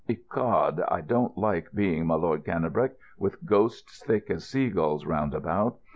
Ecod, 0.09 0.83
I 0.87 1.01
don't 1.01 1.37
like 1.37 1.73
being 1.75 2.07
my 2.07 2.15
Lord 2.15 2.43
Cannebrake, 2.43 2.93
with 3.19 3.45
ghosts 3.45 4.03
thick 4.03 4.31
as 4.31 4.45
seagulls 4.49 5.05
round 5.05 5.35
about. 5.35 5.77